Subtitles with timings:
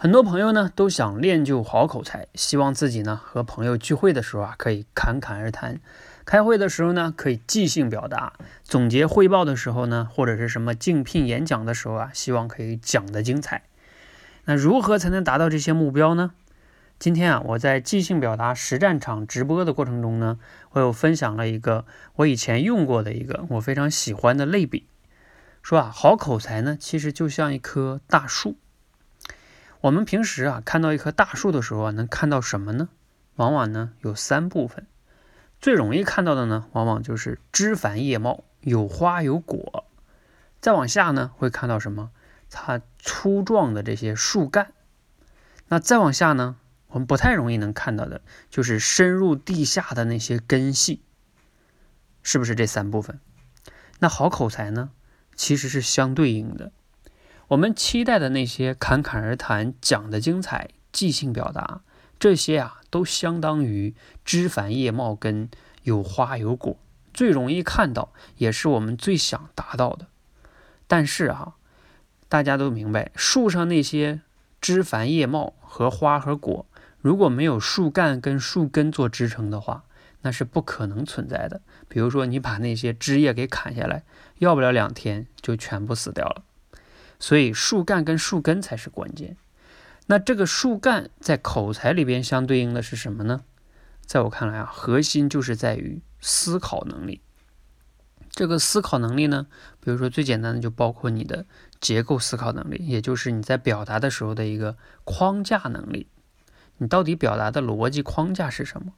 [0.00, 5.80] 很多朋友呢都想练就好口才，希望自己呢和朋友聚会的时候啊可以侃侃而谈，
[6.24, 13.64] 开会的时候呢可以即兴表达，总结汇报的时候呢或者是什么竞聘演讲的时候啊，希望可以讲得精彩。
[14.44, 16.30] 那如何才能达到这些目标呢？
[17.00, 20.38] 今天啊我在即兴表达实战场直播的过程中呢，
[20.70, 21.84] 我有分享了一个
[22.14, 24.86] 我以前用过的一个我非常喜欢的类比，
[25.60, 28.54] 说啊好口才呢其实就像一棵大树。
[29.80, 32.88] 我们平时啊看到一棵大树的时候啊，能看到什么呢？
[33.36, 34.86] 往往呢有三部分，
[35.60, 39.84] 最容易看到的呢，往往就是枝繁叶茂，有花有果。
[40.60, 42.10] 再往下呢，会看到什么？
[42.50, 44.72] 它粗壮的这些树干。
[45.68, 46.56] 那再往下呢，
[46.88, 51.02] 我们不太容易能看到的，就是深入地下的那些根系。
[52.24, 53.20] 是不是这三部分？
[54.00, 54.90] 那好口才呢，
[55.36, 56.72] 其实是相对应的。
[57.48, 61.80] 我们期待的那些侃侃而谈、讲的精彩、即兴表达，
[62.18, 65.48] 这些啊，都相当于枝繁叶茂、跟
[65.82, 66.76] 有花有果，
[67.14, 70.08] 最容易看到，也是我们最想达到的。
[70.86, 71.54] 但是啊，
[72.28, 74.20] 大家都明白，树上那些
[74.60, 76.66] 枝繁叶茂和花和果，
[77.00, 79.84] 如果没有树干跟树根做支撑的话，
[80.20, 81.62] 那是不可能存在的。
[81.88, 84.02] 比如说，你把那些枝叶给砍下来，
[84.36, 86.42] 要不了两天就全部死掉了。
[87.18, 89.36] 所以树干跟树根才是关键。
[90.06, 93.42] 那这个树干在口才里边相对应的是什么呢？
[94.06, 97.20] 在我看来啊，核心就是在于思考能力。
[98.30, 99.48] 这个思考能力呢，
[99.80, 101.44] 比如说最简单的就包括你的
[101.80, 106.06] 结构思考能力，也就是你在表达的时候的一个框架能力。
[106.78, 108.92] 你到底表达的逻辑框架是什么？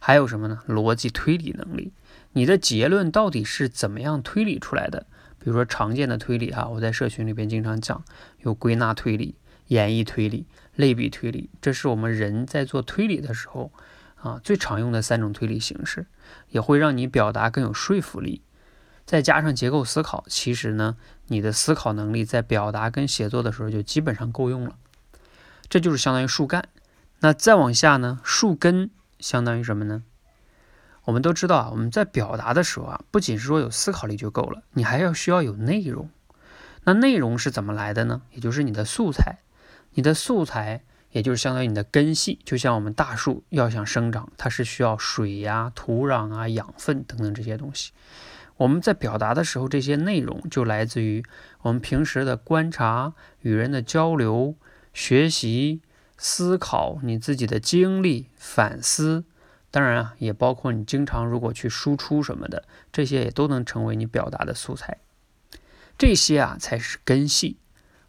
[0.00, 0.62] 还有什么呢？
[0.66, 1.92] 逻辑推理能力。
[2.32, 5.06] 你的结论到底是怎么样推理出来的？
[5.46, 8.02] 比如说常见的推理哈，我在社群里边经常讲，
[8.40, 9.36] 有归纳推理、
[9.68, 10.44] 演绎推理、
[10.74, 13.70] 类比推理，这是我们人在做推理的时候
[14.16, 16.08] 啊最常用的三种推理形式，
[16.48, 18.42] 也会让你表达更有说服力。
[19.04, 20.96] 再加上结构思考，其实呢，
[21.28, 24.74] 你的思考能力在表达跟写作的时候就基本上够用了。
[25.68, 26.68] 这就是相当于树干。
[27.20, 28.90] 那再往下呢，树根
[29.20, 30.02] 相当于什么呢？
[31.06, 36.10] 我们都知道啊，我们在表达的时候啊，不仅是说有思考力就够了，你还要需要有内容。
[36.82, 38.22] 那内容是怎么来的呢？
[38.32, 39.38] 也就是你的素材，
[39.94, 42.40] 你的素材也就是相当于你的根系。
[42.44, 47.92] 就像我们大树要想生长，它是需要水呀、土壤啊、养分等等这些东西。
[48.56, 51.24] 我们在表达的时候，这些内容就来自于
[51.62, 54.56] 我们平时的观察、与人的交流、
[54.92, 55.82] 学习、
[56.16, 59.24] 思考，你自己的经历、反思。
[59.70, 64.98] 当然啊，也包括你经常如果去输出什么的，这些也都能成为你表达的素材。
[65.98, 67.56] 这些啊才是根系，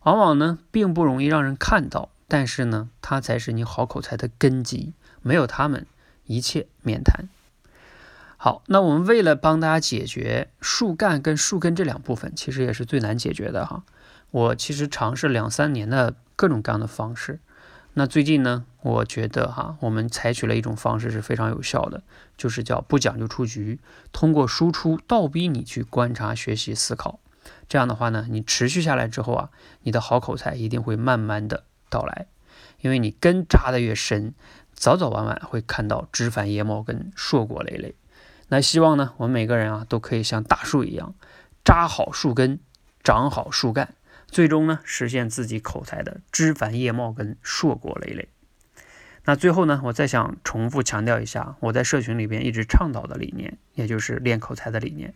[0.03, 4.94] 往往呢并不容易让人看到，但是呢，它才是你好口才的根基。
[5.22, 5.85] 没有它们，
[6.25, 7.28] 一切免谈。
[8.38, 13.84] 好，那我们为了帮大家解决树干跟树根这两部分，其实也是最难解决的哈。
[14.31, 17.39] 我其实尝试两三年的各种各样的方式。
[17.99, 22.03] 那最近呢，我觉得哈，我们采取了一种方式是非常有效的，
[22.37, 23.79] 就是叫不讲究出局，
[24.11, 27.19] 通过输出倒逼你去观察、学习、思考。
[27.67, 29.49] 这样的话呢，你持续下来之后啊，
[29.81, 32.27] 你的好口才一定会慢慢的到来，
[32.81, 34.35] 因为你根扎的越深，
[34.75, 37.95] 早早晚晚会看到枝繁叶茂跟硕果累累。
[38.49, 41.15] 那希望呢，我们每个人啊，都可以像大树一样，
[41.65, 42.59] 扎好树根，
[43.03, 43.95] 长好树干。
[44.27, 48.27] 最终呢，实现自己口才的枝繁叶茂跟硕果累累。
[49.25, 55.13] 那最后呢，我再想重复强调一下，我在社群里边一直倡导的理念，也就是练口才的理念。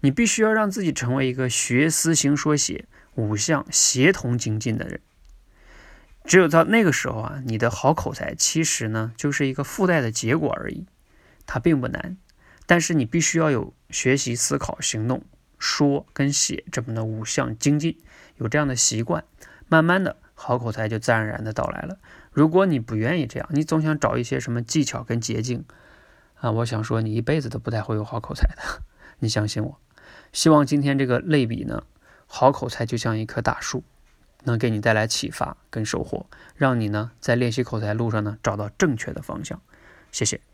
[0.00, 5.00] 你必须要让自己成为一个学思行说写五项协同精进的人。
[6.24, 10.86] 只有到那个时候啊，你的好口才其实呢，就是一个附带的结果而已，
[11.46, 12.18] 它并不难。
[12.66, 15.24] 但是你必须要有学习、思考、行动。
[15.58, 17.98] 说跟写这么的五项精进，
[18.36, 19.24] 有这样的习惯，
[19.68, 21.98] 慢慢的好口才就自然而然的到来了。
[22.30, 25.64] 如果你不愿意这样，你总想找一些什么技巧跟捷径
[26.36, 28.82] 啊，我想说你一辈子都不太会有好口才的。
[29.18, 29.80] 你相信我。
[30.32, 31.82] 希望今天这个类比呢，
[32.26, 33.82] 好口才就像一棵大树，
[34.44, 39.60] 能给你带来启发跟收获，让你呢在练习口才路上呢找到正确的方向。
[40.12, 40.47] 谢谢。